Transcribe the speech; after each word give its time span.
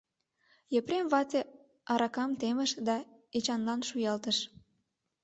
Епрем 0.79 1.05
вате 1.13 1.39
аракам 1.91 2.31
темыш 2.39 2.71
да 2.87 2.95
Эчанлан 3.37 3.81
шуялтыш. 3.89 4.37